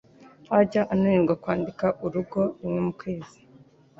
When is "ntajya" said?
0.45-0.81